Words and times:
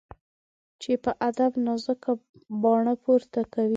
چي 0.81 0.91
په 1.03 1.11
ادب 1.29 1.51
نازک 1.65 2.03
باڼه 2.61 2.93
پورته 3.03 3.41
کوي 3.53 3.69